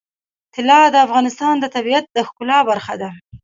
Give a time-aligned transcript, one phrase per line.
[0.55, 3.09] طلا د افغانستان د طبیعت د ښکلا برخه ده.